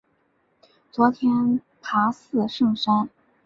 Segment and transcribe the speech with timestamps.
[0.91, 3.07] 昨天爬四圣山